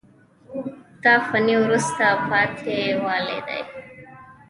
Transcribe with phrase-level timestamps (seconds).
[1.03, 3.57] دا فني وروسته پاتې والی ده.